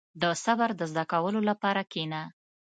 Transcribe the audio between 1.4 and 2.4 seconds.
لپاره کښېنه.